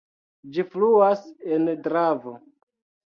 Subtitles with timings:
[0.55, 1.21] Ĝi fluas
[1.57, 2.35] en Dravo.